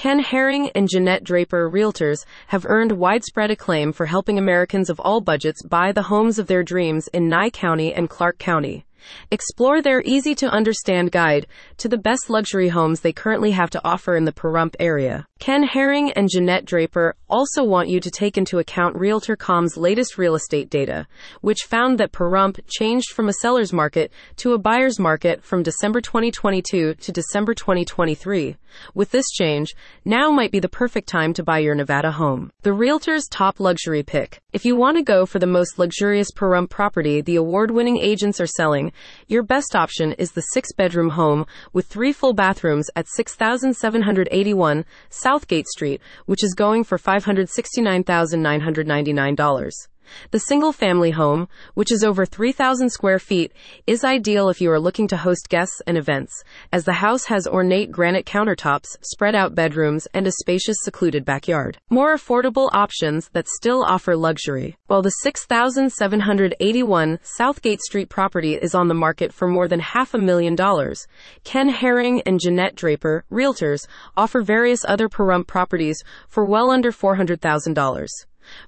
[0.00, 5.20] Ken Haring and Jeannette Draper Realtors have earned widespread acclaim for helping Americans of all
[5.20, 8.86] budgets buy the homes of their dreams in Nye County and Clark County.
[9.30, 13.80] Explore their easy to understand guide to the best luxury homes they currently have to
[13.84, 15.26] offer in the Pahrump area.
[15.40, 20.34] Ken Haring and Jeannette Draper also want you to take into account Realtor.com's latest real
[20.34, 21.06] estate data,
[21.40, 26.02] which found that Pahrump changed from a seller's market to a buyer's market from December
[26.02, 28.56] 2022 to December 2023.
[28.94, 32.52] With this change, now might be the perfect time to buy your Nevada home.
[32.62, 34.40] The Realtor's top luxury pick.
[34.52, 38.40] If you want to go for the most luxurious Pahrump property the award winning agents
[38.40, 38.92] are selling,
[39.26, 44.84] your best option is the six bedroom home with three full bathrooms at 6781
[45.30, 49.89] Southgate Street, which is going for $569,999.
[50.30, 53.52] The single family home, which is over 3,000 square feet,
[53.86, 56.32] is ideal if you are looking to host guests and events,
[56.72, 61.78] as the house has ornate granite countertops, spread out bedrooms, and a spacious, secluded backyard.
[61.90, 64.76] More affordable options that still offer luxury.
[64.86, 70.18] While the 6,781 Southgate Street property is on the market for more than half a
[70.18, 71.06] million dollars,
[71.44, 73.86] Ken Haring and Jeannette Draper, realtors,
[74.16, 78.06] offer various other Pahrump properties for well under $400,000.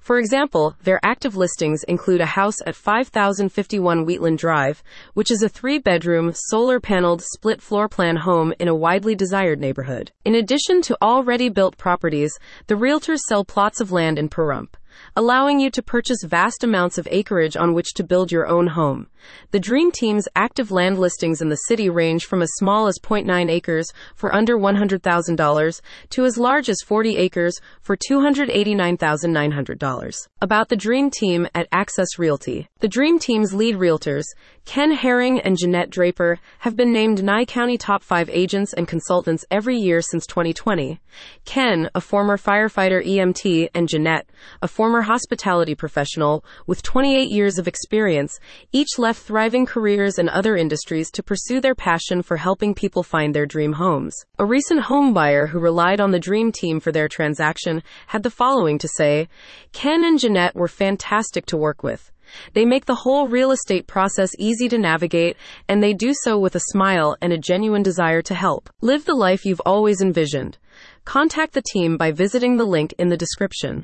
[0.01, 5.49] For example, their active listings include a house at 5051 Wheatland Drive, which is a
[5.49, 10.11] three bedroom, solar paneled, split floor plan home in a widely desired neighborhood.
[10.25, 14.75] In addition to already built properties, the realtors sell plots of land in Pahrump
[15.15, 19.07] allowing you to purchase vast amounts of acreage on which to build your own home.
[19.51, 23.49] The Dream Team's active land listings in the city range from as small as 0.9
[23.49, 30.27] acres for under $100,000 to as large as 40 acres for $289,900.
[30.41, 32.67] About the Dream Team at Access Realty.
[32.79, 34.25] The Dream Team's lead realtors,
[34.65, 39.45] Ken Haring and Jeannette Draper, have been named Nye County top 5 agents and consultants
[39.49, 40.99] every year since 2020.
[41.45, 44.27] Ken, a former firefighter EMT, and Jeannette,
[44.61, 48.37] a former hospitality professional with 28 years of experience,
[48.73, 53.33] each left thriving careers in other industries to pursue their passion for helping people find
[53.33, 54.13] their dream homes.
[54.39, 58.29] A recent home buyer who relied on the Dream Team for their transaction had the
[58.29, 59.29] following to say
[59.71, 62.11] Ken and Jeannette were fantastic to work with.
[62.53, 65.37] They make the whole real estate process easy to navigate,
[65.69, 68.69] and they do so with a smile and a genuine desire to help.
[68.81, 70.57] Live the life you've always envisioned.
[71.05, 73.81] Contact the team by visiting the link in the description.